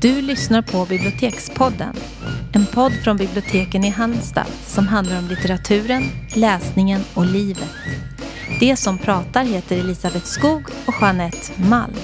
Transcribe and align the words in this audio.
Du 0.00 0.22
lyssnar 0.22 0.62
på 0.62 0.86
Bibliotekspodden. 0.86 1.94
En 2.52 2.66
podd 2.66 2.92
från 2.92 3.16
biblioteken 3.16 3.84
i 3.84 3.88
Halmstad 3.88 4.46
som 4.66 4.88
handlar 4.88 5.18
om 5.18 5.28
litteraturen, 5.28 6.02
läsningen 6.34 7.00
och 7.14 7.26
livet. 7.26 7.74
Det 8.60 8.76
som 8.76 8.98
pratar 8.98 9.44
heter 9.44 9.78
Elisabeth 9.78 10.24
Skog 10.24 10.62
och 10.86 10.94
Jeanette 11.00 11.62
Malm. 11.68 11.94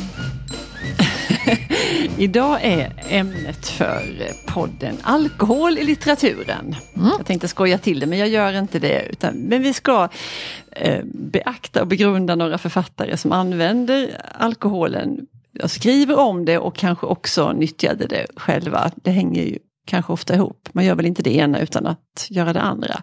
Idag 2.19 2.59
är 2.62 2.93
ämnet 3.09 3.69
för 3.69 4.03
podden 4.47 4.97
alkohol 5.03 5.79
i 5.79 5.85
litteraturen. 5.85 6.77
Mm. 6.97 7.11
Jag 7.19 7.27
tänkte 7.27 7.48
skoja 7.48 7.78
till 7.78 8.01
det 8.01 8.06
men 8.06 8.19
jag 8.19 8.28
gör 8.28 8.59
inte 8.59 8.78
det. 8.78 9.06
Utan, 9.11 9.34
men 9.34 9.62
vi 9.62 9.73
ska 9.73 10.09
eh, 10.70 11.05
beakta 11.05 11.81
och 11.81 11.87
begrunda 11.87 12.34
några 12.34 12.59
författare 12.59 13.17
som 13.17 13.33
använder 13.33 14.20
alkoholen 14.39 15.27
jag 15.60 15.70
skriver 15.70 16.19
om 16.19 16.45
det 16.45 16.59
och 16.59 16.77
kanske 16.77 17.06
också 17.06 17.52
nyttjade 17.52 18.06
det 18.06 18.27
själva. 18.37 18.91
Det 18.97 19.10
hänger 19.10 19.42
ju 19.42 19.59
kanske 19.87 20.12
ofta 20.12 20.34
ihop. 20.34 20.69
Man 20.73 20.84
gör 20.84 20.95
väl 20.95 21.06
inte 21.06 21.23
det 21.23 21.34
ena 21.34 21.60
utan 21.60 21.87
att 21.87 22.27
göra 22.30 22.52
det 22.52 22.60
andra. 22.60 23.02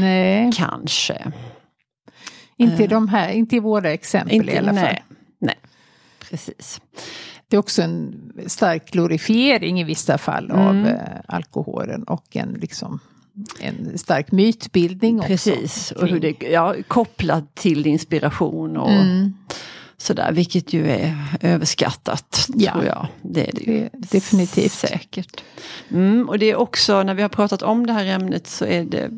Nej. 0.00 0.50
Kanske. 0.54 1.32
Inte 2.56 2.84
i, 2.84 2.86
de 2.86 3.08
här, 3.08 3.28
inte 3.28 3.56
i 3.56 3.60
våra 3.60 3.92
exempel 3.92 4.34
inte, 4.34 4.52
i 4.52 4.58
alla 4.58 4.74
fall. 4.74 4.82
Nej, 4.82 5.02
nej, 5.38 5.56
precis. 6.30 6.80
Det 7.48 7.56
är 7.56 7.60
också 7.60 7.82
en 7.82 8.32
stark 8.46 8.90
glorifiering 8.90 9.80
i 9.80 9.84
vissa 9.84 10.18
fall 10.18 10.50
mm. 10.50 10.66
av 10.66 10.86
eh, 10.86 10.98
alkoholen 11.28 12.02
och 12.02 12.36
en 12.36 12.52
liksom 12.60 13.00
en 13.60 13.98
stark 13.98 14.32
mytbildning 14.32 15.20
också. 15.20 15.28
Precis, 15.28 15.92
och 15.92 16.08
hur 16.08 16.20
det 16.20 16.42
ja, 16.42 16.74
kopplat 16.88 17.54
till 17.54 17.86
inspiration 17.86 18.76
och 18.76 18.90
mm 18.90 19.34
sådär, 20.02 20.32
vilket 20.32 20.72
ju 20.72 20.90
är 20.90 21.16
överskattat. 21.40 22.46
Ja, 22.54 22.72
tror 22.72 22.84
jag. 22.84 23.08
Det 23.22 23.48
är 23.48 23.52
det 23.52 23.62
ju 23.62 23.88
definitivt. 23.92 24.72
Säkert. 24.72 25.42
Mm, 25.90 26.28
och 26.28 26.38
det 26.38 26.50
är 26.50 26.56
också, 26.56 27.02
när 27.02 27.14
vi 27.14 27.22
har 27.22 27.28
pratat 27.28 27.62
om 27.62 27.86
det 27.86 27.92
här 27.92 28.06
ämnet 28.06 28.46
så 28.46 28.64
är 28.64 28.84
det 28.84 29.10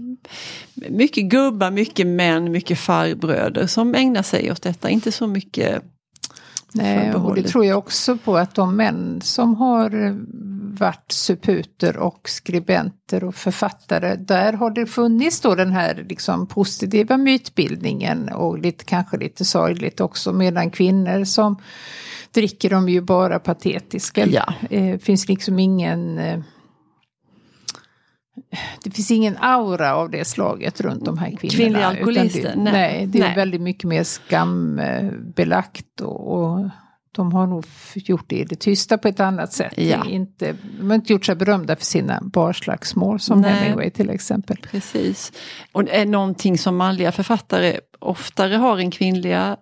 mycket 0.75 1.25
gubbar, 1.25 1.71
mycket 1.71 2.07
män, 2.07 2.53
mycket 2.53 2.79
farbröder 2.79 3.67
som 3.67 3.95
ägnar 3.95 4.23
sig 4.23 4.53
åt 4.53 4.63
detta. 4.63 4.91
Inte 4.91 5.13
så 5.13 5.27
mycket 5.27 5.83
Nej, 6.73 7.15
och 7.15 7.35
det 7.35 7.43
tror 7.43 7.65
jag 7.65 7.79
också 7.79 8.17
på 8.17 8.37
att 8.37 8.55
de 8.55 8.77
män 8.77 9.21
som 9.23 9.55
har 9.55 9.91
varit 10.81 11.13
suputer 11.13 11.97
och 11.97 12.29
skribenter 12.29 13.25
och 13.25 13.35
författare, 13.35 14.17
där 14.17 14.53
har 14.53 14.71
det 14.71 14.87
funnits 14.87 15.41
då 15.41 15.55
den 15.55 15.73
här 15.73 16.07
liksom 16.09 16.47
positiva 16.47 17.17
mytbildningen 17.17 18.29
och 18.29 18.59
lite, 18.59 18.85
kanske 18.85 19.17
lite 19.17 19.45
sorgligt 19.45 20.01
också, 20.01 20.33
medan 20.33 20.71
kvinnor 20.71 21.25
som 21.25 21.57
dricker 22.35 22.71
de 22.71 22.89
ju 22.89 23.01
bara 23.01 23.39
patetiska. 23.39 24.27
Ja. 24.27 24.55
Det 24.71 24.91
eh, 24.91 24.99
finns 24.99 25.29
liksom 25.29 25.59
ingen 25.59 26.19
eh, 26.19 26.41
det 28.85 28.91
finns 28.91 29.11
ingen 29.11 29.37
aura 29.41 29.95
av 29.95 30.11
det 30.11 30.25
slaget 30.25 30.81
runt 30.81 31.05
de 31.05 31.19
här 31.19 31.37
kvinnorna. 31.37 31.57
Kvinnliga 31.57 31.87
alkoholister? 31.87 32.55
nej. 32.57 32.73
nej. 32.73 33.07
det 33.07 33.19
är 33.19 33.23
nej. 33.23 33.37
väldigt 33.37 33.61
mycket 33.61 33.85
mer 33.85 34.05
skambelagt 34.05 36.01
och, 36.01 36.33
och 36.33 36.69
de 37.15 37.33
har 37.33 37.47
nog 37.47 37.65
gjort 37.95 38.25
det 38.27 38.37
i 38.37 38.45
det 38.45 38.57
tysta 38.57 38.99
på 38.99 39.09
ett 39.09 39.21
annat 39.21 39.53
sätt. 39.53 39.73
Ja. 39.77 40.05
Inte, 40.05 40.57
de 40.79 40.91
har 40.91 40.95
inte 40.95 41.13
gjort 41.13 41.25
sig 41.25 41.35
berömda 41.35 41.77
för 41.77 41.85
sina 41.85 42.21
barslagsmål 42.23 43.21
som 43.21 43.41
Nej. 43.41 43.53
Hemingway 43.53 43.91
till 43.91 44.11
exempel. 44.11 44.57
Precis. 44.71 45.33
Och 45.73 45.89
är 45.89 46.07
någonting 46.07 46.59
som 46.59 46.77
manliga 46.77 47.13
författare 47.13 47.81
oftare 47.99 48.55
har 48.55 48.79
än 48.79 48.91
kvinnliga 48.91 49.57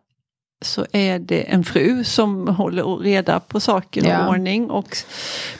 så 0.63 0.87
är 0.93 1.19
det 1.19 1.53
en 1.53 1.65
fru 1.65 2.05
som 2.05 2.49
håller 2.49 2.97
reda 2.97 3.41
på 3.41 3.61
saker 3.61 4.03
och 4.03 4.09
ja. 4.09 4.29
ordning 4.29 4.71
och 4.71 4.97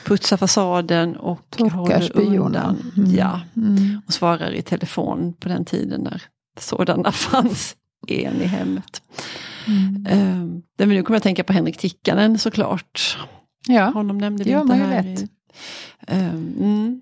putsar 0.05 0.37
fasaden 0.37 1.15
och 1.15 1.41
Torkar 1.49 1.75
håller 1.75 2.39
undan. 2.39 2.91
Mm. 2.97 3.15
Ja. 3.15 3.41
Mm. 3.55 4.01
Och 4.07 4.13
svarar 4.13 4.51
i 4.51 4.61
telefon 4.61 5.33
på 5.39 5.49
den 5.49 5.65
tiden 5.65 6.01
när 6.01 6.21
sådana 6.59 7.11
fanns 7.31 7.75
en 8.07 8.41
i 8.41 8.45
hemmet. 8.45 9.01
Mm. 9.67 10.61
Uh, 10.77 10.87
nu 10.87 11.03
kommer 11.03 11.15
jag 11.15 11.17
att 11.17 11.23
tänka 11.23 11.43
på 11.43 11.53
Henrik 11.53 11.77
Tikkanen 11.77 12.37
såklart. 12.37 13.17
Ja, 13.67 13.85
Honom 13.85 14.17
nämnde 14.17 14.43
vi 14.43 14.51
inte 14.51 14.73
här. 14.73 15.03
Lätt. 15.03 15.21
Uh, 16.11 16.29
mm. 16.29 17.01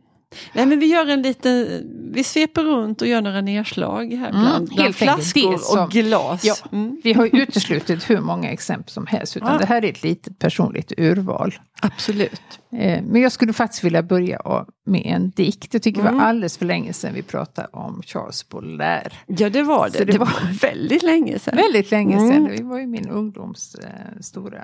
Nej 0.54 0.66
men 0.66 0.80
vi 0.80 0.86
gör 0.86 1.08
en 1.08 1.22
liten, 1.22 1.84
vi 2.14 2.24
sveper 2.24 2.64
runt 2.64 3.02
och 3.02 3.08
gör 3.08 3.22
några 3.22 3.42
nedslag 3.42 4.14
här 4.14 4.30
mm, 4.30 4.42
bland, 4.42 4.70
bland 4.70 4.96
flaskor 4.96 5.58
som, 5.58 5.80
och 5.80 5.92
glas. 5.92 6.44
Ja, 6.44 6.56
mm. 6.72 7.02
Vi 7.04 7.14
har 7.14 7.30
uteslutit 7.34 8.10
hur 8.10 8.20
många 8.20 8.52
exempel 8.52 8.92
som 8.92 9.08
helst 9.08 9.38
utan 9.38 9.54
ja. 9.54 9.58
det 9.58 9.66
här 9.66 9.86
är 9.86 9.90
ett 9.90 10.04
litet 10.04 10.40
personligt 10.40 10.94
urval. 10.98 11.54
Absolut. 11.82 12.42
Eh, 12.72 13.04
men 13.04 13.22
jag 13.22 13.32
skulle 13.32 13.54
faktiskt 13.54 13.84
vilja 13.84 14.04
börja 14.04 14.66
med 14.86 15.06
en 15.06 15.30
dikt. 15.30 15.74
Jag 15.74 15.84
tycker 15.84 16.00
mm. 16.00 16.12
det 16.12 16.16
var 16.16 16.22
mm. 16.22 16.30
alldeles 16.30 16.58
för 16.58 16.66
länge 16.66 16.94
sedan 16.94 17.14
vi 17.14 17.22
pratade 17.22 17.68
om 17.74 18.02
Charles 18.06 18.50
Baudelaire. 18.50 19.12
Ja 19.26 19.50
det 19.50 19.64
var 19.64 19.90
det, 19.90 20.00
det, 20.00 20.12
det 20.12 20.18
var 20.18 20.60
väldigt 20.62 21.04
länge 21.04 21.40
sedan. 21.40 21.56
Väldigt 21.56 21.92
länge 21.92 22.18
sedan, 22.18 22.46
mm. 22.46 22.56
det 22.56 22.64
var 22.64 22.80
ju 22.80 22.88
min 22.88 23.10
ungdoms 23.10 23.76
eh, 23.76 24.22
stora 24.22 24.64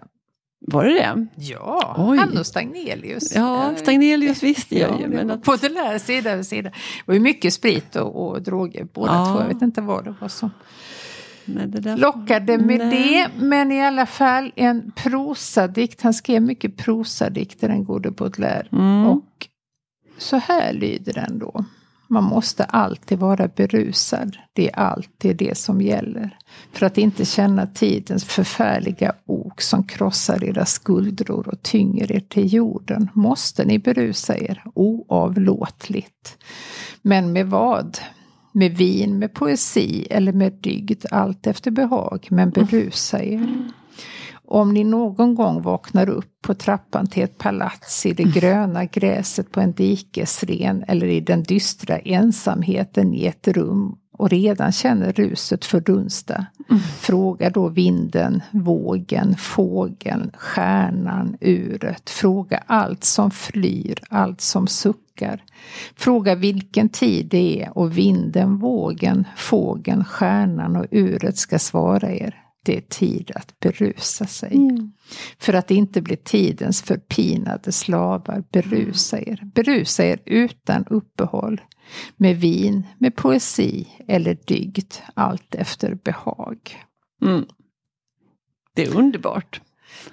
var 0.72 0.86
det 0.86 0.94
det? 0.94 1.28
Ja, 1.36 1.96
Oj. 1.98 2.18
han 2.18 2.38
och 2.38 2.46
Stagnelius. 2.46 3.36
Ja, 3.36 3.74
Stagnelius 3.78 4.44
visste 4.44 4.80
jag 4.80 5.02
ju. 5.02 5.08
Men 5.08 5.32
att... 5.32 5.44
På 5.44 5.56
den 5.56 5.74
där 5.74 5.98
sida 5.98 6.36
vid 6.36 6.46
sida. 6.46 6.70
Det 6.70 7.04
var 7.06 7.14
ju 7.14 7.20
mycket 7.20 7.54
sprit 7.54 7.96
och, 7.96 8.28
och 8.28 8.42
droger 8.42 8.88
båda 8.94 9.14
ja. 9.14 9.26
två. 9.26 9.42
Jag 9.42 9.48
vet 9.48 9.62
inte 9.62 9.82
vad 9.82 10.04
det 10.04 10.16
var 10.20 10.28
som 10.28 10.50
där... 11.46 11.98
lockade 11.98 12.58
med 12.58 12.80
Nej. 12.80 12.90
det. 12.90 13.46
Men 13.46 13.72
i 13.72 13.86
alla 13.86 14.06
fall 14.06 14.52
en 14.56 14.92
prosadikt. 14.96 16.02
Han 16.02 16.14
skrev 16.14 16.42
mycket 16.42 16.78
prosadikter, 16.78 17.68
den 17.68 17.84
gode 17.84 18.12
Baudelaire. 18.12 18.68
Mm. 18.72 19.06
Och 19.08 19.48
så 20.18 20.38
här 20.38 20.74
lyder 20.74 21.14
den 21.14 21.40
då. 21.40 21.66
Man 22.08 22.24
måste 22.24 22.64
alltid 22.64 23.20
vara 23.20 23.48
berusad. 23.48 24.38
Det 24.54 24.70
är 24.70 24.80
alltid 24.80 25.38
det 25.38 25.58
som 25.58 25.82
gäller. 25.82 26.38
För 26.72 26.86
att 26.86 26.98
inte 26.98 27.26
känna 27.26 27.68
tidens 27.68 28.26
förfärliga 28.26 29.14
ok 29.26 29.62
som 29.62 29.84
krossar 29.84 30.44
era 30.44 30.66
skuldror 30.66 31.48
och 31.48 31.64
tynger 31.64 32.12
er 32.12 32.20
till 32.20 32.54
jorden 32.54 33.10
måste 33.14 33.66
ni 33.66 33.80
berusa 33.80 34.38
er 34.38 34.64
oavlåtligt. 34.74 36.38
Men 37.02 37.34
med 37.34 37.48
vad? 37.48 37.98
Med 38.52 38.78
vin, 38.78 39.20
med 39.20 39.34
poesi 39.34 40.08
eller 40.10 40.34
med 40.34 40.54
dygd, 40.54 41.06
allt 41.12 41.48
efter 41.48 41.72
behag, 41.72 42.28
men 42.30 42.50
berusa 42.50 43.24
er. 43.24 43.72
Om 44.50 44.74
ni 44.74 44.84
någon 44.84 45.36
gång 45.36 45.62
vaknar 45.62 46.10
upp 46.10 46.42
på 46.42 46.54
trappan 46.54 47.08
till 47.08 47.24
ett 47.24 47.38
palats 47.38 48.06
i 48.06 48.14
det 48.14 48.24
gröna 48.24 48.86
gräset 48.86 49.52
på 49.52 49.62
en 49.62 49.72
dikesren 49.72 50.84
eller 50.88 51.08
i 51.08 51.20
den 51.20 51.44
dystra 51.44 51.98
ensamheten 51.98 53.14
i 53.14 53.26
ett 53.26 53.48
rum 53.48 53.96
och 54.18 54.30
redan 54.30 54.72
känner 54.72 55.12
ruset 55.12 55.66
fördunsta. 55.66 56.46
Mm. 56.70 56.82
Fråga 56.82 57.50
då 57.50 57.68
vinden, 57.68 58.42
vågen, 58.52 59.36
fågeln, 59.38 60.32
stjärnan, 60.38 61.38
uret. 61.42 62.10
Fråga 62.10 62.64
allt 62.66 63.04
som 63.04 63.32
flyr, 63.32 64.00
allt 64.10 64.42
som 64.42 64.68
suckar. 64.68 65.44
Fråga 65.96 66.36
vilken 66.36 66.90
tid 66.90 67.28
det 67.30 67.64
är 67.64 67.78
och 67.78 67.98
vinden, 67.98 68.58
vågen, 68.58 69.28
fågeln, 69.38 70.04
stjärnan 70.04 70.76
och 70.76 70.86
uret 70.92 71.38
ska 71.38 71.60
svara 71.60 72.12
er 72.12 72.47
det 72.68 72.78
är 72.78 72.82
tid 72.82 73.32
att 73.36 73.60
berusa 73.60 74.26
sig. 74.26 74.56
Mm. 74.56 74.92
För 75.40 75.54
att 75.54 75.72
inte 75.72 76.02
bli 76.02 76.16
tidens 76.16 76.82
förpinade 76.82 77.72
slavar, 77.72 78.44
berusa 78.52 79.20
er. 79.22 79.42
Berusa 79.56 80.06
er 80.06 80.20
utan 80.26 80.86
uppehåll. 80.86 81.62
Med 82.18 82.38
vin, 82.38 82.88
med 82.98 83.16
poesi 83.16 83.88
eller 84.08 84.38
dygd, 84.46 84.94
allt 85.14 85.56
efter 85.56 85.94
behag. 86.04 86.58
Mm. 87.22 87.46
Det 88.74 88.84
är 88.84 88.98
underbart. 88.98 89.62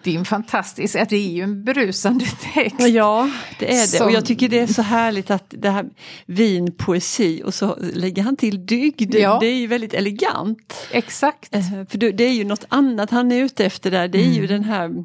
Det 0.02 0.14
är 0.14 0.18
en 0.18 0.24
fantastisk, 0.24 0.94
det 1.08 1.16
är 1.16 1.28
ju 1.28 1.42
en 1.42 1.64
berusande 1.64 2.24
text. 2.54 2.88
Ja, 2.88 3.30
det 3.58 3.74
är 3.74 3.80
det. 3.80 3.86
Som... 3.86 4.06
Och 4.06 4.12
jag 4.12 4.26
tycker 4.26 4.48
det 4.48 4.58
är 4.58 4.66
så 4.66 4.82
härligt 4.82 5.30
att 5.30 5.44
det 5.48 5.70
här 5.70 5.86
vin, 6.26 6.72
poesi 6.72 7.42
och 7.44 7.54
så 7.54 7.78
lägger 7.80 8.22
han 8.22 8.36
till 8.36 8.66
dygd. 8.66 9.14
Ja. 9.14 9.38
Det 9.40 9.46
är 9.46 9.56
ju 9.56 9.66
väldigt 9.66 9.94
elegant. 9.94 10.88
Exakt. 10.90 11.54
Eh, 11.54 11.62
för 11.88 11.98
det 12.12 12.24
är 12.24 12.32
ju 12.32 12.44
något 12.44 12.64
annat 12.68 13.10
han 13.10 13.32
är 13.32 13.44
ute 13.44 13.64
efter 13.64 13.90
där. 13.90 14.08
Det 14.08 14.18
är 14.18 14.26
mm. 14.26 14.34
ju 14.34 14.46
den 14.46 14.64
här 14.64 15.04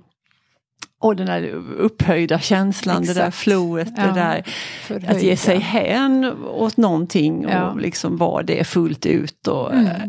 och 1.01 1.15
den 1.15 1.27
där 1.27 1.43
upphöjda 1.77 2.39
känslan, 2.39 3.01
Exakt. 3.01 3.17
det 3.17 3.23
där 3.23 3.31
flowet, 3.31 3.93
ja, 3.97 4.03
det 4.03 4.13
där 4.13 4.43
förhöjda. 4.81 5.11
att 5.11 5.23
ge 5.23 5.37
sig 5.37 5.59
hän 5.59 6.25
åt 6.47 6.77
någonting 6.77 7.45
och 7.45 7.51
ja. 7.51 7.73
liksom 7.73 8.17
vara 8.17 8.43
det 8.43 8.63
fullt 8.63 9.05
ut 9.05 9.47
och 9.47 9.73
mm. 9.73 9.85
Eh, 9.85 10.01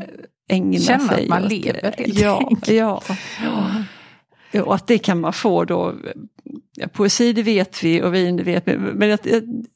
ägna 0.48 0.78
Känna 0.78 1.08
sig. 1.08 1.08
Känna 1.08 1.22
att 1.22 1.42
man 1.42 1.48
lever 1.48 1.94
helt 1.98 2.18
ja, 2.18 2.38
enkelt. 2.38 2.68
Ja. 2.68 3.02
ja. 3.44 3.84
Och 4.54 4.74
att 4.74 4.86
det 4.86 4.98
kan 4.98 5.20
man 5.20 5.32
få 5.32 5.64
då, 5.64 5.94
ja, 6.76 6.88
poesi 6.88 7.32
det 7.32 7.42
vet 7.42 7.82
vi 7.82 8.02
och 8.02 8.14
vin 8.14 8.36
det 8.36 8.42
vet 8.42 8.68
vi, 8.68 8.76
men 8.78 9.12
att, 9.12 9.26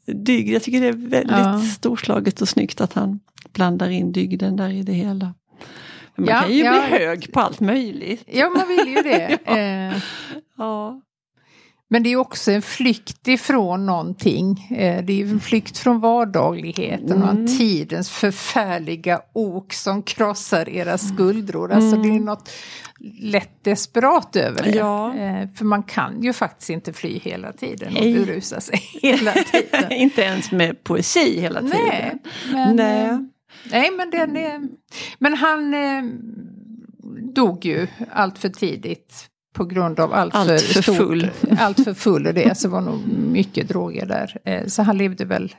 dygd, 0.07 0.55
jag 0.55 0.63
tycker 0.63 0.81
det 0.81 0.89
är 0.89 0.93
väldigt 0.93 1.37
ja. 1.37 1.61
storslaget 1.61 2.41
och 2.41 2.49
snyggt 2.49 2.81
att 2.81 2.93
han 2.93 3.21
blandar 3.53 3.91
in 3.91 4.13
dygden 4.13 4.57
där 4.57 4.71
i 4.71 4.83
det 4.83 4.93
hela. 4.93 5.35
Man 6.17 6.29
ja, 6.29 6.41
kan 6.41 6.53
ju 6.53 6.65
ja. 6.65 6.71
bli 6.71 6.99
hög 6.99 7.33
på 7.33 7.41
allt 7.41 7.61
möjligt. 7.61 8.25
Ja, 8.27 8.51
man 8.51 8.69
vill 8.69 8.89
ju 8.89 9.03
det. 9.03 9.39
ja. 9.47 9.59
Eh. 9.59 10.03
ja. 10.57 11.01
Men 11.91 12.03
det 12.03 12.13
är 12.13 12.17
också 12.17 12.53
en 12.53 12.63
flykt 12.63 13.29
ifrån 13.29 13.87
någonting. 13.87 14.69
Eh, 14.71 15.05
det 15.05 15.23
är 15.23 15.27
en 15.27 15.41
flykt 15.41 15.79
från 15.79 16.01
vardagligheten 16.01 17.23
mm. 17.23 17.29
och 17.29 17.59
tidens 17.59 18.11
förfärliga 18.11 19.21
ok 19.33 19.73
som 19.73 20.03
krossar 20.03 20.69
era 20.69 20.99
skuldror. 20.99 21.73
Mm. 21.73 21.77
Alltså 21.77 21.97
det 21.97 22.09
är 22.09 22.11
mm. 22.11 22.25
något 22.25 22.51
lätt 23.21 23.65
desperat 23.65 24.37
över 24.37 24.63
det. 24.63 24.71
Ja. 24.71 25.15
Eh, 25.15 25.49
för 25.55 25.65
man 25.65 25.83
kan 25.83 26.23
ju 26.23 26.33
faktiskt 26.33 26.71
inte 26.71 26.93
fly 26.93 27.19
hela 27.19 27.53
tiden 27.53 27.97
och 27.97 28.03
berusa 28.03 28.61
sig 28.61 28.79
hela 29.03 29.33
tiden. 29.53 29.93
inte 29.93 30.23
ens 30.23 30.53
med 30.53 30.85
poesi 30.85 31.41
hela 31.41 31.61
tiden. 31.61 31.79
Nej, 31.81 32.17
men, 32.53 32.77
nej. 32.77 33.07
Eh, 33.07 33.19
nej, 33.71 33.91
men, 33.91 34.11
den 34.11 34.37
är, 34.37 34.61
men 35.19 35.35
han 35.35 35.75
dog 37.35 37.65
ju 37.65 37.87
allt 38.11 38.39
för 38.39 38.49
tidigt 38.49 39.31
på 39.55 39.65
grund 39.65 40.01
av 40.01 40.13
allt, 40.13 40.35
allt 40.35 40.49
för, 40.49 40.83
för 40.83 40.93
full. 40.93 41.31
allt 41.59 41.85
för 41.85 41.95
full 41.95 42.27
och 42.27 42.35
det, 42.35 42.59
så 42.59 42.69
var 42.69 42.81
nog 42.81 43.07
mycket 43.09 43.69
droger 43.69 44.07
där. 44.07 44.39
Eh, 44.45 44.67
så 44.67 44.83
han 44.83 44.99
levde 44.99 45.25
väl 45.25 45.55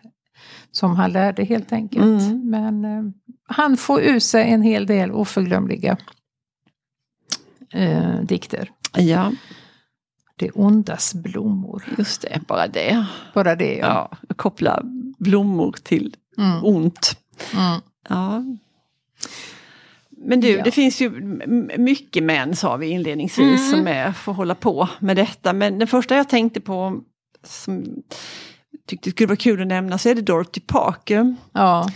som 0.71 0.95
han 0.95 1.11
lärde 1.11 1.43
helt 1.43 1.73
enkelt. 1.73 2.21
Mm. 2.21 2.49
Men 2.49 2.85
eh, 2.85 3.03
han 3.47 3.77
får 3.77 4.01
ur 4.01 4.19
sig 4.19 4.51
en 4.51 4.61
hel 4.61 4.85
del 4.85 5.11
oförglömliga 5.11 5.97
eh, 7.73 8.21
dikter. 8.21 8.71
Ja. 8.93 9.31
Det 10.35 10.51
ondas 10.51 11.13
blommor. 11.13 11.83
Just 11.97 12.21
det, 12.21 12.41
bara 12.47 12.67
det. 12.67 13.05
Bara 13.33 13.55
det 13.55 13.75
ja. 13.75 14.09
ja 14.27 14.33
koppla 14.35 14.81
blommor 15.17 15.75
till 15.83 16.15
mm. 16.37 16.63
ont. 16.63 17.17
Mm. 17.53 17.81
Ja. 18.09 18.43
Men 20.25 20.41
du, 20.41 20.49
ja. 20.49 20.63
det 20.63 20.71
finns 20.71 21.01
ju 21.01 21.09
mycket 21.77 22.23
män 22.23 22.55
sa 22.55 22.77
vi 22.77 22.87
inledningsvis 22.87 23.71
mm. 23.71 23.71
som 23.71 23.87
är, 23.87 24.11
får 24.11 24.33
hålla 24.33 24.55
på 24.55 24.89
med 24.99 25.15
detta. 25.15 25.53
Men 25.53 25.79
den 25.79 25.87
första 25.87 26.15
jag 26.15 26.29
tänkte 26.29 26.61
på 26.61 27.01
som 27.43 27.85
tyckte 28.87 29.11
skulle 29.11 29.27
vara 29.27 29.37
kul 29.37 29.61
att 29.61 29.67
nämna 29.67 29.97
så 29.97 30.09
är 30.09 30.15
det 30.15 30.21
Dorothy 30.21 30.61
Parker. 30.61 31.35
Ja. 31.53 31.89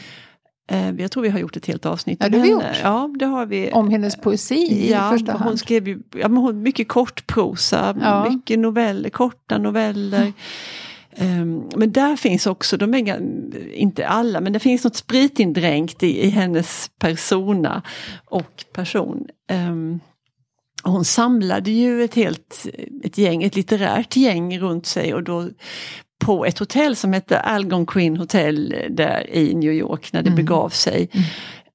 Eh, 0.72 0.90
jag 0.90 1.12
tror 1.12 1.24
vi 1.24 1.30
har 1.30 1.40
gjort 1.40 1.58
ett 1.58 1.66
helt 1.66 1.86
avsnitt 1.86 2.20
ja, 2.22 2.30
det 2.30 2.38
har 2.38 2.46
vi 2.46 2.52
gjort. 2.52 2.64
Ja, 2.84 3.10
det 3.20 3.26
har 3.26 3.46
vi. 3.46 3.72
Om 3.72 3.90
hennes 3.90 4.16
poesi 4.16 4.90
ja, 4.92 5.08
i 5.08 5.18
första 5.18 5.32
hand. 5.32 5.44
Hon 5.44 5.58
skrev 5.58 5.88
ju, 5.88 6.00
ja, 6.12 6.28
men 6.28 6.38
hon, 6.38 6.62
mycket 6.62 6.88
kortprosa, 6.88 7.96
ja. 8.02 8.30
mycket 8.30 8.60
noveller, 8.60 9.10
korta 9.10 9.58
noveller. 9.58 10.34
Um, 11.18 11.70
men 11.76 11.92
där 11.92 12.16
finns 12.16 12.48
också, 12.48 12.78
de 12.78 12.94
är, 12.94 13.22
inte 13.74 14.08
alla, 14.08 14.42
men 14.42 14.54
det 14.54 14.60
finns 14.60 14.84
något 14.84 14.96
spritindränkt 14.96 16.04
i, 16.04 16.26
i 16.26 16.30
hennes 16.30 16.92
persona 17.00 17.82
och 18.26 18.66
person. 18.74 19.28
Um, 19.52 20.00
hon 20.84 21.06
samlade 21.06 21.72
ju 21.72 22.04
ett 22.04 22.16
helt 22.16 22.68
ett 23.04 23.18
gäng, 23.18 23.44
ett 23.44 23.56
litterärt 23.56 24.16
gäng 24.16 24.60
runt 24.60 24.86
sig 24.86 25.14
och 25.14 25.24
då 25.24 25.50
på 26.20 26.46
ett 26.46 26.60
hotell 26.60 26.96
som 26.96 27.14
hette 27.14 27.40
Algonquin 27.40 28.18
Hotel 28.18 28.76
där 28.90 29.30
i 29.34 29.56
New 29.56 29.74
York 29.74 30.14
när 30.14 30.22
det 30.22 30.30
mm. 30.30 30.46
begav 30.46 30.70
sig. 30.70 31.10
Mm. 31.12 31.26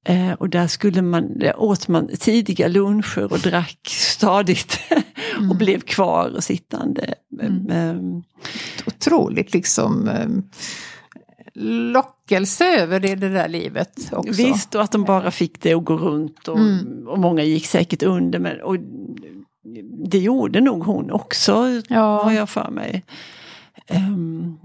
Eh, 0.07 0.33
och 0.33 0.49
där 0.49 0.67
skulle 0.67 1.01
man, 1.01 1.39
där 1.39 1.59
åt 1.59 1.87
man 1.87 2.07
tidiga 2.19 2.67
luncher 2.67 3.33
och 3.33 3.39
drack 3.39 3.79
stadigt 3.87 4.79
mm. 5.37 5.51
och 5.51 5.57
blev 5.57 5.79
kvar 5.79 6.35
och 6.35 6.43
sittande. 6.43 7.13
Mm. 7.41 7.69
Eh, 7.69 8.21
Otroligt 8.87 9.53
liksom 9.53 10.07
eh, 10.07 10.27
lockelse 11.93 12.65
över 12.65 12.99
det, 12.99 13.15
det 13.15 13.29
där 13.29 13.47
livet 13.47 14.09
också. 14.11 14.31
Visst, 14.31 14.75
och 14.75 14.81
att 14.81 14.91
de 14.91 15.03
bara 15.03 15.31
fick 15.31 15.61
det 15.61 15.73
att 15.73 15.85
gå 15.85 15.97
runt 15.97 16.47
och, 16.47 16.59
mm. 16.59 17.07
och 17.07 17.19
många 17.19 17.43
gick 17.43 17.65
säkert 17.65 18.03
under. 18.03 18.39
Men, 18.39 18.61
och 18.61 18.77
det 20.09 20.19
gjorde 20.19 20.61
nog 20.61 20.83
hon 20.83 21.11
också, 21.11 21.81
ja. 21.87 22.23
har 22.23 22.31
jag 22.31 22.49
för 22.49 22.69
mig. 22.69 23.03
Um, 23.89 24.57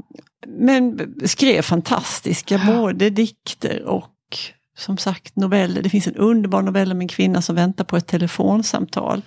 men 0.47 1.15
skrev 1.25 1.63
fantastiska 1.63 2.61
både 2.67 3.11
dikter 3.11 3.85
och 3.85 4.39
som 4.79 4.97
sagt 4.97 5.37
noveller. 5.37 5.83
Det 5.83 5.91
finns 5.91 6.07
en 6.07 6.17
underbar 6.17 6.63
novell 6.63 6.93
om 6.93 7.01
en 7.01 7.09
kvinna 7.09 7.43
som 7.43 7.57
väntar 7.57 7.85
på 7.85 7.97
ett 7.97 8.07
telefonsamtal. 8.07 9.23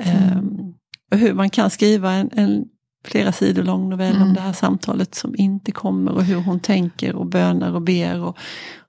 Mm. 0.00 0.38
Um, 0.38 0.74
och 1.10 1.18
hur 1.18 1.34
man 1.34 1.50
kan 1.50 1.70
skriva 1.70 2.12
en, 2.12 2.30
en 2.32 2.64
flera 3.04 3.32
sidor 3.32 3.62
lång 3.62 3.88
novell 3.88 4.16
mm. 4.16 4.28
om 4.28 4.34
det 4.34 4.40
här 4.40 4.52
samtalet 4.52 5.14
som 5.14 5.34
inte 5.36 5.72
kommer 5.72 6.12
och 6.12 6.24
hur 6.24 6.36
hon 6.36 6.60
tänker 6.60 7.14
och 7.14 7.26
bönar 7.26 7.74
och 7.74 7.82
ber 7.82 8.20
och, 8.20 8.38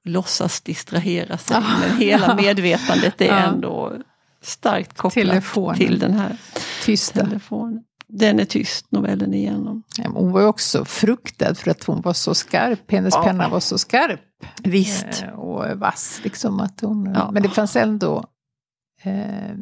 låtsas 0.04 0.62
distrahera 0.62 1.38
sig. 1.38 1.58
Oh. 1.58 1.80
Men 1.80 1.98
hela 1.98 2.36
medvetandet 2.42 3.22
är 3.22 3.26
ja. 3.26 3.38
ändå 3.38 3.94
starkt 4.42 4.98
kopplat 4.98 5.28
Telefonen. 5.28 5.78
till 5.78 6.00
den 6.00 6.14
här 6.14 6.38
Tysta. 6.86 7.26
telefonen. 7.26 7.84
Den 8.08 8.40
är 8.40 8.46
tyst, 8.46 8.92
novellen 8.92 9.34
igenom. 9.34 9.84
Ja, 9.98 10.10
hon 10.10 10.32
var 10.32 10.42
ju 10.42 10.48
också 10.48 10.86
fruktad 10.86 11.56
för 11.56 11.72
att 11.72 11.84
hon 11.84 12.02
var 12.02 12.14
så 12.14 12.36
skarp. 12.36 12.92
Hennes 12.92 13.14
ja. 13.14 13.24
penna 13.24 13.50
var 13.50 13.60
så 13.60 13.78
skarp. 13.78 14.20
Visst. 14.64 15.24
Eh, 15.24 15.30
och 15.30 15.80
vass. 15.80 16.20
Liksom 16.24 16.60
att 16.60 16.82
hon, 16.82 17.12
ja. 17.16 17.32
Men 17.32 17.44
det 17.44 17.50
fanns 17.50 17.76
ändå... 17.76 18.26
Eh, 19.04 19.56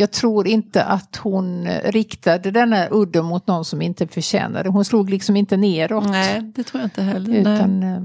jag 0.00 0.12
tror 0.12 0.46
inte 0.46 0.84
att 0.84 1.16
hon 1.16 1.68
riktade 1.68 2.50
den 2.50 2.72
här 2.72 2.88
udden 2.92 3.24
mot 3.24 3.46
någon 3.46 3.64
som 3.64 3.82
inte 3.82 4.06
förtjänade. 4.06 4.68
Hon 4.68 4.84
slog 4.84 5.10
liksom 5.10 5.36
inte 5.36 5.56
neråt. 5.56 6.10
Nej, 6.10 6.52
det 6.54 6.62
tror 6.62 6.80
jag 6.80 6.86
inte 6.86 7.02
heller. 7.02 7.34
Utan, 7.34 7.82
eh, 7.82 7.96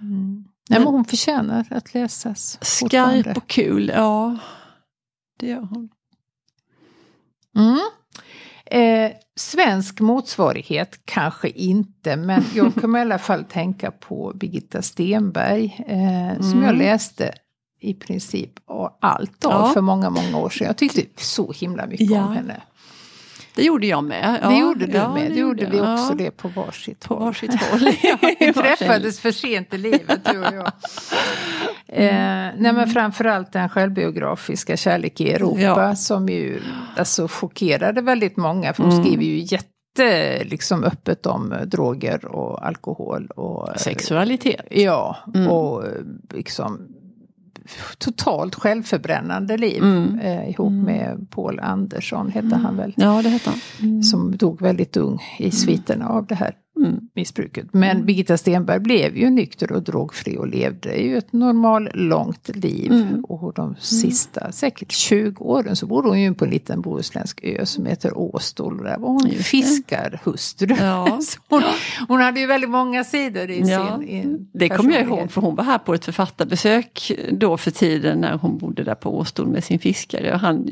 mm. 0.00 0.44
Nej, 0.70 0.80
men 0.80 0.86
hon 0.86 1.04
förtjänar 1.04 1.66
att 1.70 1.94
läsas. 1.94 2.58
Skarp 2.60 3.36
och 3.36 3.46
kul, 3.46 3.92
ja. 3.94 4.36
Det 5.38 5.46
gör 5.46 5.68
hon. 5.70 5.88
Mm. 7.56 7.80
Eh, 8.66 9.12
svensk 9.36 10.00
motsvarighet 10.00 11.00
kanske 11.04 11.48
inte, 11.48 12.16
men 12.16 12.44
jag 12.54 12.74
kommer 12.74 12.98
i 12.98 13.02
alla 13.02 13.18
fall 13.18 13.44
tänka 13.44 13.90
på 13.90 14.32
Birgitta 14.34 14.82
Stenberg 14.82 15.84
eh, 15.86 16.30
mm. 16.30 16.42
som 16.42 16.62
jag 16.62 16.74
mm. 16.74 16.78
läste 16.78 17.32
i 17.80 17.94
princip 17.94 18.50
allt 19.00 19.44
av 19.44 19.52
ja. 19.52 19.72
för 19.74 19.80
många, 19.80 20.10
många 20.10 20.38
år 20.38 20.50
sedan. 20.50 20.66
Jag 20.66 20.76
tyckte 20.76 21.02
så 21.16 21.52
himla 21.52 21.86
mycket 21.86 22.10
ja. 22.10 22.24
om 22.24 22.32
henne. 22.32 22.60
Det 23.58 23.64
gjorde 23.64 23.86
jag 23.86 24.04
med. 24.04 24.38
Ja, 24.42 24.48
det 24.48 24.58
gjorde 24.58 24.86
du 24.86 24.96
ja, 24.96 25.14
med. 25.14 25.30
Det, 25.30 25.38
gjorde 25.38 25.66
vi 25.66 25.80
också 25.80 26.14
det 26.14 26.30
på 26.30 26.48
varsitt 26.48 27.00
på 27.00 27.14
håll. 27.14 27.24
Varsitt 27.24 27.62
håll. 27.70 27.90
vi 28.40 28.52
träffades 28.52 29.20
för 29.20 29.30
sent 29.30 29.74
i 29.74 29.78
livet 29.78 30.20
du 30.32 30.38
och 30.38 30.54
jag. 30.54 30.72
Eh, 31.92 32.50
nej 32.56 32.72
men 32.72 32.88
framförallt 32.88 33.52
den 33.52 33.68
självbiografiska 33.68 34.76
Kärlek 34.76 35.20
i 35.20 35.32
Europa 35.32 35.96
som 35.96 36.28
ju 36.28 36.60
alltså, 36.96 37.28
chockerade 37.28 38.00
väldigt 38.00 38.36
många 38.36 38.74
för 38.74 38.82
hon 38.82 38.92
mm. 38.92 39.04
skriver 39.04 39.24
ju 39.24 39.38
jätte 39.38 40.44
liksom 40.44 40.84
öppet 40.84 41.26
om 41.26 41.54
droger 41.66 42.24
och 42.24 42.66
alkohol 42.66 43.26
och 43.26 43.68
sexualitet. 43.76 44.66
Ja, 44.70 45.16
mm. 45.34 45.50
och 45.50 45.84
liksom 46.34 46.88
totalt 47.98 48.54
självförbrännande 48.54 49.56
liv 49.56 49.82
mm. 49.82 50.18
eh, 50.18 50.50
ihop 50.50 50.72
mm. 50.72 50.84
med 50.84 51.30
Paul 51.30 51.60
Andersson, 51.60 52.30
hette 52.30 52.56
han 52.56 52.76
väl? 52.76 52.94
Ja, 52.96 53.22
det 53.22 53.28
hette 53.28 53.50
han. 53.50 53.60
Mm. 53.82 54.02
Som 54.02 54.36
dog 54.36 54.62
väldigt 54.62 54.96
ung 54.96 55.18
i 55.38 55.50
sviterna 55.50 56.08
av 56.08 56.26
det 56.26 56.34
här 56.34 56.48
mm. 56.48 56.58
Missbruket. 57.14 57.66
Men 57.72 57.90
mm. 57.90 58.06
Birgitta 58.06 58.36
Stenberg 58.36 58.80
blev 58.80 59.16
ju 59.16 59.30
nykter 59.30 59.72
och 59.72 59.82
drogfri 59.82 60.36
och 60.38 60.48
levde 60.48 60.96
ju 60.96 61.18
ett 61.18 61.32
normal 61.32 61.90
långt 61.94 62.56
liv. 62.56 62.92
Mm. 62.92 63.24
Och 63.24 63.52
de 63.54 63.66
mm. 63.66 63.80
sista 63.80 64.52
säkert 64.52 64.92
20 64.92 65.44
åren 65.44 65.76
så 65.76 65.86
bodde 65.86 66.08
hon 66.08 66.20
ju 66.20 66.34
på 66.34 66.44
en 66.44 66.50
liten 66.50 66.80
bohuslänsk 66.80 67.40
ö 67.42 67.66
som 67.66 67.86
heter 67.86 68.18
Åstol. 68.18 68.82
Där 68.84 68.98
var 68.98 69.08
hon 69.08 69.30
fiskarhustru. 69.30 70.76
Ja. 70.80 71.18
hon, 71.48 71.62
hon, 72.08 72.20
hade 72.20 72.40
ju 72.40 72.46
väldigt 72.46 72.70
många 72.70 73.04
sidor 73.04 73.50
i 73.50 73.60
ja. 73.60 73.98
sin 73.98 74.48
Det 74.52 74.68
kommer 74.68 74.92
jag 74.92 75.02
ihåg 75.02 75.30
för 75.30 75.40
hon 75.40 75.54
var 75.54 75.64
här 75.64 75.78
på 75.78 75.94
ett 75.94 76.04
författarbesök 76.04 77.12
då 77.32 77.56
för 77.56 77.70
tiden 77.70 78.20
när 78.20 78.36
hon 78.36 78.58
bodde 78.58 78.84
där 78.84 78.94
på 78.94 79.18
Åstol 79.18 79.46
med 79.46 79.64
sin 79.64 79.78
fiskare. 79.78 80.34
Och 80.34 80.40
han, 80.40 80.68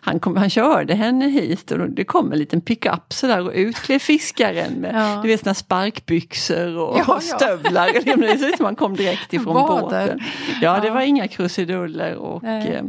han, 0.00 0.20
kom, 0.20 0.36
han 0.36 0.50
körde 0.50 0.94
henne 0.94 1.28
hit 1.28 1.70
och 1.70 1.90
det 1.90 2.04
kom 2.04 2.32
en 2.32 2.38
liten 2.38 2.60
pickup 2.60 3.12
sådär 3.12 3.46
och 3.46 3.52
utklev 3.54 3.98
fiskaren 3.98 4.72
med 4.72 4.94
ja. 4.94 5.20
du 5.22 5.28
vet, 5.28 5.46
sparkbyxor 5.56 6.78
och, 6.78 6.98
ja, 6.98 7.20
stövlar. 7.20 7.88
Ja. 8.06 8.16
det 8.16 8.38
ser 8.38 8.48
ut 8.48 8.56
som 8.56 8.64
man 8.64 8.76
kom 8.76 8.96
direkt 8.96 9.32
ifrån 9.32 9.54
Bader. 9.54 9.82
båten. 9.82 10.20
Ja, 10.60 10.80
det 10.80 10.90
var 10.90 11.00
inga 11.00 11.28
krusiduller. 11.28 12.16
Och, 12.16 12.42
Nej. 12.42 12.68
Eh, 12.68 12.84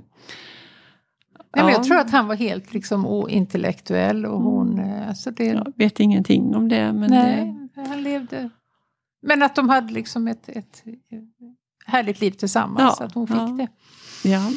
Nej, 1.56 1.66
men 1.66 1.74
jag 1.74 1.84
tror 1.84 1.98
att 1.98 2.12
han 2.12 2.28
var 2.28 2.36
helt 2.36 2.74
liksom 2.74 3.06
ointellektuell 3.06 4.26
och 4.26 4.42
hon... 4.42 4.80
Eh, 4.80 5.08
alltså 5.08 5.32
det... 5.32 5.46
Jag 5.46 5.74
vet 5.76 6.00
ingenting 6.00 6.56
om 6.56 6.70
det. 6.70 6.94
Men 6.94 7.10
Nej, 7.10 7.70
det... 7.76 7.90
han 7.90 8.04
levde... 8.04 8.50
Men 9.22 9.44
att 9.44 9.56
de 9.56 9.70
hade 9.70 9.94
liksom 9.94 10.28
ett, 10.28 10.50
ett 10.50 10.84
härligt 11.86 12.22
liv 12.22 12.32
tillsammans, 12.32 12.96
ja, 13.00 13.06
att 13.06 13.14
hon 13.14 13.28
fick 13.28 13.38
ja. 13.38 13.58
det. 13.58 13.68
Ja. 14.30 14.52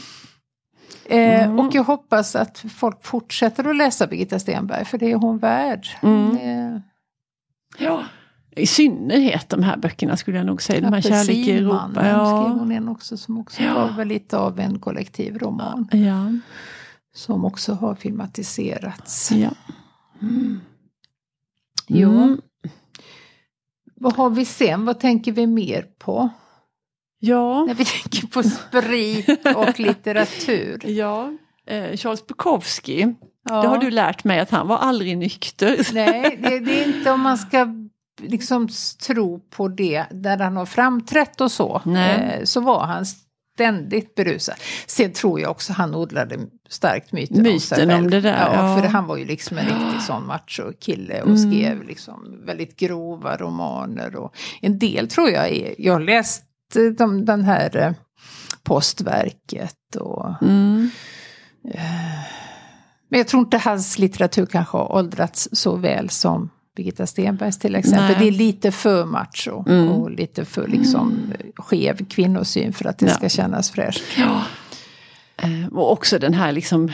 Eh, 1.05 1.45
mm. 1.45 1.59
Och 1.59 1.75
jag 1.75 1.85
hoppas 1.85 2.37
att 2.37 2.59
folk 2.59 3.05
fortsätter 3.05 3.69
att 3.69 3.77
läsa 3.77 4.07
Birgitta 4.07 4.39
Stenberg, 4.39 4.85
för 4.85 4.99
det 4.99 5.11
är 5.13 5.17
hon 5.17 5.39
värd. 5.39 5.87
Mm. 6.03 6.37
Eh, 6.37 6.81
Ja. 7.79 8.05
I 8.57 8.67
synnerhet 8.67 9.49
de 9.49 9.63
här 9.63 9.77
böckerna 9.77 10.17
skulle 10.17 10.37
jag 10.37 10.47
nog 10.47 10.63
säga. 10.63 10.81
De 10.81 10.93
här 10.93 11.01
Kärlek 11.01 11.37
i 11.37 11.51
Europa. 11.51 11.93
Ja. 11.95 12.27
skrev 12.27 12.59
hon 12.59 12.73
en 12.73 12.89
också 12.89 13.17
som 13.17 13.39
också 13.39 13.63
ja. 13.63 13.75
var 13.75 13.97
väl 13.97 14.09
lite 14.09 14.39
av 14.39 14.61
en 14.61 14.79
kollektiv 14.79 15.39
roman. 15.39 15.89
Ja. 15.93 16.33
Som 17.15 17.45
också 17.45 17.73
har 17.73 17.95
filmatiserats. 17.95 19.33
Ja. 19.33 19.51
Mm. 20.23 20.61
Jo. 21.87 22.11
Mm. 22.11 22.41
Vad 23.95 24.13
har 24.13 24.31
vi 24.31 24.45
sen? 24.45 24.85
Vad 24.85 25.01
tänker 25.01 25.33
vi 25.33 25.47
mer 25.47 25.87
på? 25.99 26.31
Ja. 27.19 27.65
När 27.65 27.75
vi 27.75 27.85
tänker 27.85 28.27
på 28.27 28.43
sprit 28.43 29.57
och 29.57 29.81
litteratur. 29.81 30.87
Ja, 30.87 31.33
eh, 31.67 31.97
Charles 31.97 32.27
Bukowski. 32.27 33.15
Ja. 33.51 33.63
Det 33.63 33.69
har 33.69 33.79
du 33.79 33.91
lärt 33.91 34.25
mig 34.25 34.41
att 34.41 34.51
han 34.51 34.69
var 34.69 34.79
aldrig 34.79 35.19
nykter. 35.19 35.87
Nej, 35.95 36.39
det, 36.43 36.61
det 36.61 36.83
är 36.83 36.97
inte 36.97 37.11
om 37.11 37.21
man 37.21 37.39
ska 37.39 37.69
liksom 38.23 38.69
tro 39.07 39.41
på 39.51 39.69
det 39.69 40.05
där 40.11 40.39
han 40.39 40.57
har 40.57 40.67
framträtt 40.67 41.41
och 41.41 41.53
så. 41.53 41.83
Eh, 41.97 42.45
så 42.45 42.61
var 42.61 42.87
han 42.87 43.05
ständigt 43.61 44.15
berusad. 44.15 44.55
Sen 44.87 45.13
tror 45.13 45.41
jag 45.41 45.51
också 45.51 45.73
han 45.73 45.95
odlade 45.95 46.39
starkt 46.69 47.13
myten, 47.13 47.37
myten 47.37 47.53
om 47.53 47.61
sig 47.61 47.79
själv. 47.79 48.05
Om 48.05 48.11
det 48.11 48.21
där, 48.21 48.53
ja, 48.53 48.55
ja. 48.55 48.83
För 48.83 48.89
han 48.89 49.07
var 49.07 49.17
ju 49.17 49.25
liksom 49.25 49.59
en 49.59 49.65
riktig 49.65 50.03
sån 50.07 50.27
macho-kille 50.27 51.23
och 51.23 51.29
mm. 51.29 51.51
skrev 51.51 51.83
liksom 51.83 52.43
väldigt 52.47 52.77
grova 52.77 53.37
romaner. 53.37 54.17
Och 54.17 54.35
en 54.61 54.79
del 54.79 55.09
tror 55.09 55.31
jag 55.31 55.49
är, 55.49 55.75
jag 55.79 55.93
har 55.93 56.01
läst 56.01 56.45
de, 56.99 57.25
den 57.25 57.43
här 57.43 57.77
eh, 57.77 57.93
postverket 58.63 59.97
och 59.97 60.43
mm. 60.43 60.91
Men 63.11 63.19
jag 63.19 63.29
tror 63.29 63.43
inte 63.43 63.59
hans 63.59 63.99
litteratur 63.99 64.47
kanske 64.47 64.77
har 64.77 64.93
åldrats 64.93 65.49
så 65.53 65.77
väl 65.77 66.11
som 66.11 66.51
Birgitta 66.77 67.07
Stenbergs 67.07 67.59
till 67.59 67.75
exempel. 67.75 68.09
Nej. 68.09 68.17
Det 68.19 68.29
är 68.29 68.39
lite 68.39 68.73
för 68.73 69.05
macho 69.05 69.65
mm. 69.69 69.89
och 69.89 70.11
lite 70.11 70.45
för 70.45 70.69
liksom 70.69 71.33
skev 71.57 72.07
kvinnosyn 72.09 72.73
för 72.73 72.85
att 72.85 72.99
det 72.99 73.07
ja. 73.07 73.15
ska 73.15 73.29
kännas 73.29 73.71
fräscht. 73.71 74.03
Ja. 74.19 74.43
Eh, 75.43 75.67
och 75.73 75.93
också 75.93 76.19
den 76.19 76.35
här 76.35 76.53
liksom 76.53 76.91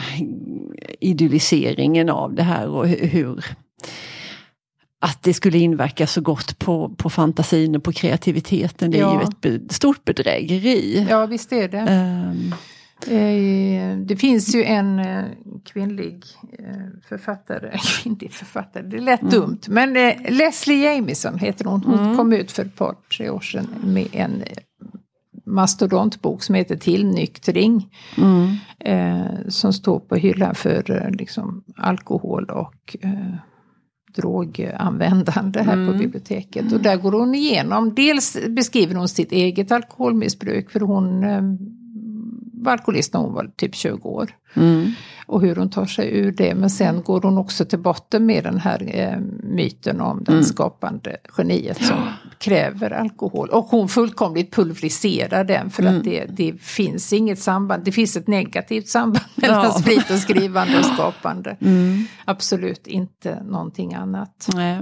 idylliseringen 0.99 2.09
av 2.09 2.33
det 2.33 2.43
här 2.43 2.67
och 2.67 2.87
hur 2.87 3.45
att 4.99 5.23
det 5.23 5.33
skulle 5.33 5.57
inverka 5.57 6.07
så 6.07 6.21
gott 6.21 6.59
på, 6.59 6.89
på 6.97 7.09
fantasin 7.09 7.75
och 7.75 7.83
på 7.83 7.91
kreativiteten. 7.91 8.91
Det 8.91 8.97
är 8.97 9.01
ja. 9.01 9.31
ju 9.43 9.55
ett 9.55 9.71
stort 9.71 10.05
bedrägeri. 10.05 11.07
Ja 11.09 11.25
visst 11.25 11.51
är 11.51 11.67
det. 11.67 11.81
Um, 12.31 12.53
det 14.07 14.15
finns 14.15 14.55
ju 14.55 14.63
en 14.63 14.99
eh, 14.99 15.25
kvinnlig 15.65 16.25
eh, 16.59 16.65
författare, 17.09 17.77
kvinnlig 18.03 18.31
författare, 18.31 18.83
det 18.83 18.99
lät 18.99 19.21
mm. 19.21 19.33
dumt, 19.33 19.59
men 19.67 19.93
Leslie 20.29 20.83
Jamieson 20.83 21.37
heter 21.37 21.65
hon. 21.65 21.83
Hon 21.83 21.99
mm. 21.99 22.17
kom 22.17 22.33
ut 22.33 22.51
för 22.51 22.65
ett 22.65 22.75
par, 22.75 22.95
tre 23.17 23.29
år 23.29 23.39
sedan 23.39 23.67
med 23.83 24.07
en 24.11 24.43
mastodontbok 25.45 26.43
som 26.43 26.55
heter 26.55 26.75
Tillnyktring. 26.75 27.93
Mm. 28.17 28.55
som 29.47 29.73
står 29.73 29.99
på 29.99 30.15
hyllan 30.15 30.55
för 30.55 31.11
liksom, 31.17 31.63
alkohol 31.77 32.45
och 32.45 32.95
droganvändande 34.15 35.61
här 35.61 35.73
mm. 35.73 35.93
på 35.93 35.99
biblioteket. 35.99 36.73
Och 36.73 36.81
där 36.81 36.97
går 36.97 37.11
hon 37.11 37.35
igenom, 37.35 37.95
dels 37.95 38.37
beskriver 38.49 38.95
hon 38.95 39.07
sitt 39.07 39.31
eget 39.31 39.71
alkoholmissbruk 39.71 40.71
för 40.71 40.79
hon 40.79 41.23
var 42.57 42.71
alkoholist 42.71 43.13
när 43.13 43.21
hon 43.21 43.33
var 43.33 43.51
typ 43.55 43.75
20 43.75 44.09
år. 44.09 44.29
Mm. 44.53 44.91
Och 45.25 45.41
hur 45.41 45.55
hon 45.55 45.69
tar 45.69 45.85
sig 45.85 46.17
ur 46.17 46.31
det. 46.31 46.55
Men 46.55 46.69
sen 46.69 47.01
går 47.01 47.21
hon 47.21 47.37
också 47.37 47.65
till 47.65 47.79
botten 47.79 48.25
med 48.25 48.43
den 48.43 48.59
här 48.59 48.95
eh, 48.95 49.19
myten 49.43 50.01
om 50.01 50.23
den 50.23 50.33
mm. 50.33 50.45
skapande 50.45 51.17
geniet 51.37 51.85
som 51.85 51.97
kräver 52.37 52.91
alkohol. 52.91 53.49
Och 53.49 53.65
hon 53.65 53.89
fullkomligt 53.89 54.55
pulveriserar 54.55 55.43
den 55.43 55.69
för 55.69 55.83
mm. 55.83 55.97
att 55.97 56.03
det, 56.03 56.25
det, 56.25 56.61
finns 56.61 57.13
inget 57.13 57.39
samband. 57.39 57.83
Det 57.83 57.91
finns 57.91 58.17
ett 58.17 58.27
negativt 58.27 58.87
samband 58.87 59.25
mellan 59.35 59.63
ja. 59.63 59.71
sprit 59.71 60.11
och 60.11 60.19
skrivande 60.19 60.79
och 60.79 60.85
skapande. 60.85 61.57
Mm. 61.61 62.05
Absolut 62.25 62.87
inte 62.87 63.43
någonting 63.43 63.93
annat. 63.93 64.49
Nej. 64.55 64.81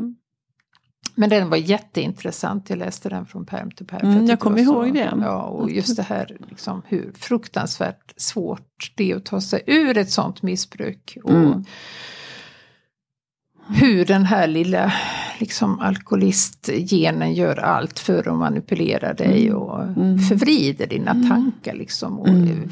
Men 1.15 1.29
den 1.29 1.49
var 1.49 1.57
jätteintressant. 1.57 2.69
Jag 2.69 2.79
läste 2.79 3.09
den 3.09 3.25
från 3.25 3.45
perm 3.45 3.71
till 3.71 3.85
perm. 3.85 4.09
Mm, 4.09 4.25
jag 4.25 4.39
kommer 4.39 4.59
ihåg 4.59 4.93
det. 4.93 5.13
Ja, 5.21 5.41
och 5.41 5.71
just 5.71 5.95
det 5.95 6.03
här 6.03 6.37
liksom, 6.49 6.81
hur 6.85 7.11
fruktansvärt 7.15 8.13
svårt 8.17 8.91
det 8.95 9.11
är 9.11 9.15
att 9.15 9.25
ta 9.25 9.41
sig 9.41 9.63
ur 9.67 9.97
ett 9.97 10.11
sånt 10.11 10.41
missbruk. 10.41 11.17
Och 11.23 11.31
mm. 11.31 11.63
Hur 13.67 14.05
den 14.05 14.25
här 14.25 14.47
lilla 14.47 14.93
liksom, 15.39 15.79
alkoholistgenen 15.79 17.33
gör 17.33 17.57
allt 17.57 17.99
för 17.99 18.27
att 18.27 18.37
manipulera 18.37 19.13
dig 19.13 19.47
mm. 19.47 19.61
och 19.61 19.83
mm. 19.83 20.19
förvrider 20.19 20.87
dina 20.87 21.11
mm. 21.11 21.29
tankar. 21.29 21.73
Liksom, 21.73 22.19
och 22.19 22.27
mm. 22.27 22.69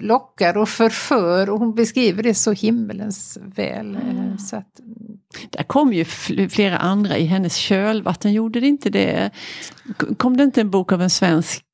lockar 0.00 0.56
och 0.56 0.68
förför. 0.68 1.50
Och 1.50 1.58
hon 1.58 1.74
beskriver 1.74 2.22
det 2.22 2.34
så 2.34 2.52
himmelens 2.52 3.38
väl. 3.56 3.96
Mm. 3.96 4.38
Så 4.38 4.56
att, 4.56 4.80
där 5.50 5.62
kom 5.62 5.92
ju 5.92 6.04
flera 6.48 6.78
andra 6.78 7.18
i 7.18 7.24
hennes 7.24 7.56
kölvatten, 7.56 8.32
gjorde 8.32 8.60
det 8.60 8.66
inte 8.66 8.90
det? 8.90 9.30
Kom 10.16 10.36
det 10.36 10.42
inte 10.42 10.60
en 10.60 10.70
bok 10.70 10.92
av 10.92 11.02
en 11.02 11.10
svensk 11.10 11.64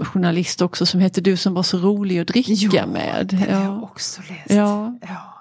journalist 0.00 0.62
också 0.62 0.86
som 0.86 1.00
heter 1.00 1.22
Du 1.22 1.36
som 1.36 1.54
var 1.54 1.62
så 1.62 1.78
rolig 1.78 2.18
att 2.18 2.26
dricka 2.26 2.52
jo, 2.52 2.86
med? 2.86 3.26
Den 3.30 3.40
ja, 3.48 3.56
har 3.56 3.64
jag 3.64 3.82
också 3.82 4.22
läst. 4.28 4.50
Ja. 4.50 4.98
ja. 5.02 5.31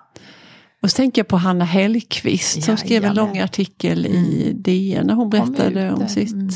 Och 0.81 0.91
så 0.91 0.95
tänker 0.95 1.19
jag 1.19 1.27
på 1.27 1.37
Hanna 1.37 1.65
Hellqvist 1.65 2.57
ja, 2.57 2.63
som 2.63 2.77
skrev 2.77 3.03
en 3.05 3.15
lång 3.15 3.39
artikel 3.39 4.05
mm. 4.05 4.17
i 4.17 4.53
DN 4.55 5.07
när 5.07 5.13
hon 5.13 5.29
berättade 5.29 5.91
om, 5.91 6.01
om 6.01 6.07
sitt 6.07 6.33
mm. 6.33 6.49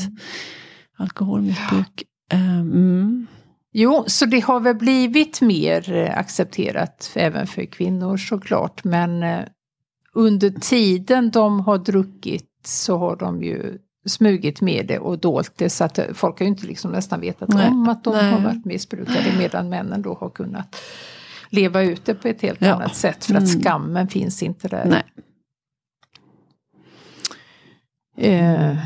alkoholmissbruk. 0.96 2.02
Ja. 2.30 2.36
Mm. 2.36 3.26
Jo, 3.72 4.04
så 4.06 4.26
det 4.26 4.40
har 4.40 4.60
väl 4.60 4.76
blivit 4.76 5.40
mer 5.40 5.92
eh, 5.92 6.18
accepterat 6.18 7.10
även 7.14 7.46
för 7.46 7.64
kvinnor 7.64 8.16
såklart. 8.16 8.84
Men 8.84 9.22
eh, 9.22 9.44
under 10.14 10.50
tiden 10.50 11.30
de 11.30 11.60
har 11.60 11.78
druckit 11.78 12.50
så 12.64 12.98
har 12.98 13.16
de 13.16 13.42
ju 13.42 13.78
smugit 14.06 14.60
med 14.60 14.86
det 14.86 14.98
och 14.98 15.18
dolt 15.18 15.52
det 15.56 15.70
så 15.70 15.84
att 15.84 15.98
folk 16.14 16.38
har 16.38 16.44
ju 16.44 16.50
inte 16.50 16.66
liksom 16.66 16.90
nästan 16.92 17.20
vetat 17.20 17.48
nej, 17.48 17.68
om 17.68 17.88
att 17.88 18.04
de 18.04 18.14
nej. 18.14 18.30
har 18.30 18.40
varit 18.40 18.64
missbrukare 18.64 19.34
medan 19.38 19.68
männen 19.68 20.02
då 20.02 20.14
har 20.14 20.30
kunnat 20.30 20.76
leva 21.48 21.82
ut 21.82 22.04
det 22.04 22.14
på 22.14 22.28
ett 22.28 22.42
helt 22.42 22.60
ja. 22.60 22.74
annat 22.74 22.96
sätt 22.96 23.24
för 23.24 23.34
att 23.34 23.48
mm. 23.48 23.62
skammen 23.62 24.08
finns 24.08 24.42
inte 24.42 24.68
där. 24.68 24.84
Nej. 24.84 25.04
Eh, 28.18 28.76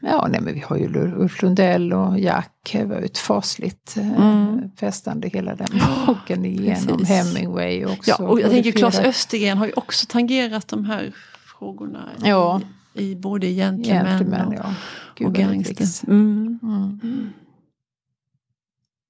ja, 0.00 0.28
nej, 0.30 0.40
men 0.40 0.54
vi 0.54 0.60
har 0.60 0.76
ju 0.76 1.12
Ulf 1.16 1.42
Lundell 1.42 1.92
och 1.92 2.20
Jack, 2.20 2.70
det 2.72 2.84
var 2.84 2.98
ju 2.98 3.04
ett 3.04 3.18
fasligt 3.18 3.96
eh, 3.96 4.12
mm. 4.12 4.70
festande 4.76 5.28
hela 5.28 5.54
den 5.54 5.80
boken 6.06 6.44
igenom. 6.44 6.98
Precis. 6.98 7.08
Hemingway 7.08 7.84
också. 7.84 8.10
Ja, 8.18 8.28
och 8.28 8.40
jag 8.40 8.50
tänker 8.50 8.72
Claes 8.72 8.98
Östergren 8.98 9.58
har 9.58 9.66
ju 9.66 9.72
också 9.76 10.06
tangerat 10.08 10.68
de 10.68 10.84
här 10.84 11.12
frågorna. 11.58 12.08
Ja. 12.24 12.60
I, 12.94 13.10
i 13.10 13.16
både 13.16 13.46
Gentlemen 13.46 14.46
och, 14.46 14.54
ja. 14.54 15.26
och 15.26 15.34
Gangster. 15.34 16.10
Mm. 16.10 16.58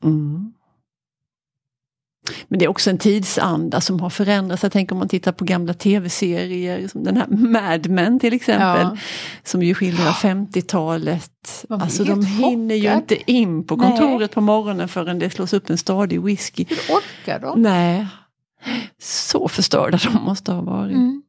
Mm. 0.03 0.40
Men 2.51 2.59
det 2.59 2.65
är 2.65 2.69
också 2.69 2.91
en 2.91 2.99
tidsanda 2.99 3.81
som 3.81 4.01
har 4.01 4.11
förändrats. 4.11 4.63
Jag 4.63 4.73
tänker 4.73 4.93
om 4.93 4.99
man 4.99 5.09
tittar 5.09 5.33
på 5.33 5.45
gamla 5.45 5.75
tv-serier, 5.75 6.89
som 6.89 7.05
den 7.05 7.17
här 7.17 7.27
Mad 7.29 7.91
Men 7.91 8.21
till 8.21 8.35
exempel. 8.35 8.81
Ja. 8.81 8.97
Som 9.45 9.63
ju 9.63 9.75
skildrar 9.75 10.13
50-talet. 10.13 11.65
Alltså 11.69 12.05
de 12.05 12.27
hinner 12.27 12.75
ju 12.75 12.93
inte 12.93 13.33
in 13.33 13.67
på 13.67 13.77
kontoret 13.77 14.21
Nej. 14.21 14.29
på 14.29 14.41
morgonen 14.41 14.89
förrän 14.89 15.19
det 15.19 15.31
slås 15.31 15.53
upp 15.53 15.71
en 15.71 15.79
stadig 15.79 16.23
whisky. 16.23 16.65
Hur 16.69 16.77
orkar 16.77 17.41
de? 17.41 17.63
Nej. 17.63 18.07
Så 19.03 19.49
förstörda 19.49 19.99
de 20.05 20.25
måste 20.25 20.53
ha 20.53 20.63
varit. 20.63 20.97
Mm. 20.97 21.23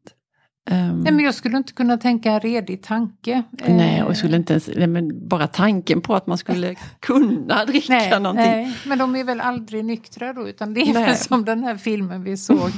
Um, 0.91 0.99
nej, 0.99 1.13
men 1.13 1.25
jag 1.25 1.35
skulle 1.35 1.57
inte 1.57 1.73
kunna 1.73 1.97
tänka 1.97 2.31
en 2.31 2.39
redig 2.39 2.83
tanke. 2.83 3.43
Nej, 3.67 4.03
och 4.03 4.17
skulle 4.17 4.37
inte 4.37 4.53
ens, 4.53 4.69
nej, 4.75 4.87
men 4.87 5.27
bara 5.27 5.47
tanken 5.47 6.01
på 6.01 6.15
att 6.15 6.27
man 6.27 6.37
skulle 6.37 6.75
kunna 6.99 7.65
dricka 7.65 7.93
nej, 7.93 8.19
någonting. 8.19 8.51
Nej, 8.51 8.77
men 8.85 8.97
de 8.97 9.15
är 9.15 9.23
väl 9.23 9.41
aldrig 9.41 9.85
nyktra 9.85 10.33
då, 10.33 10.49
utan 10.49 10.73
det 10.73 10.81
är 10.81 10.93
nej. 10.93 11.05
väl 11.05 11.15
som 11.15 11.45
den 11.45 11.63
här 11.63 11.77
filmen 11.77 12.23
vi 12.23 12.37
såg. 12.37 12.71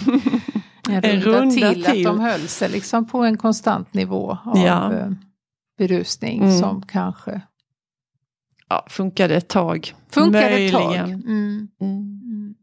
en 0.90 1.22
runda, 1.22 1.52
till, 1.52 1.84
till, 1.84 2.08
att 2.08 2.16
de 2.16 2.20
höll 2.20 2.48
sig 2.48 2.70
liksom 2.70 3.06
på 3.06 3.24
en 3.24 3.38
konstant 3.38 3.94
nivå 3.94 4.38
av 4.46 4.58
ja. 4.58 4.94
Eh, 4.94 5.12
berusning 5.78 6.44
mm. 6.44 6.60
som 6.60 6.82
kanske 6.82 7.42
ja, 8.70 8.86
funkade 8.90 9.36
ett 9.36 9.48
tag. 9.48 9.94
Funkade 10.10 10.50
Möjligen. 10.50 10.66
ett 10.66 10.82
tag. 10.82 11.10
Mm. 11.10 11.68
Mm. 11.82 12.56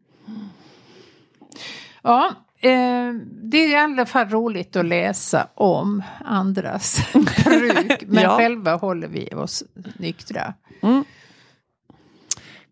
Ja, 2.02 2.30
Eh, 2.62 3.12
det 3.42 3.58
är 3.58 3.68
i 3.68 3.74
alla 3.74 4.06
fall 4.06 4.28
roligt 4.28 4.76
att 4.76 4.86
läsa 4.86 5.48
om 5.54 6.02
andras 6.24 7.00
bruk, 7.44 8.02
men 8.06 8.22
ja. 8.22 8.36
själva 8.36 8.76
håller 8.76 9.08
vi 9.08 9.34
oss 9.34 9.62
nyktra. 9.98 10.54
Mm. 10.82 11.04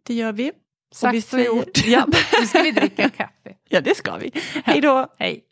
Det 0.02 0.14
gör 0.14 0.32
vi. 0.32 0.52
Sagt 0.92 1.32
och, 1.32 1.38
och 1.38 1.44
gjort. 1.44 1.86
Ja. 1.86 2.06
nu 2.40 2.46
ska 2.46 2.62
vi 2.62 2.70
dricka 2.70 3.08
kaffe. 3.08 3.54
Ja, 3.68 3.80
det 3.80 3.96
ska 3.96 4.16
vi. 4.16 4.32
Hej 4.64 4.80
då! 4.80 5.06
Hej. 5.18 5.44